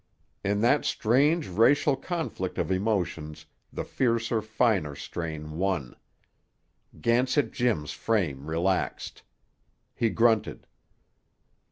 [0.43, 5.95] In that strange racial conflict of emotions the fiercer finer strain won.
[6.99, 9.21] Gansett Jim's frame relaxed.
[9.93, 10.65] He grunted.